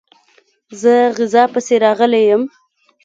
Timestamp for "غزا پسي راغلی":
1.17-2.23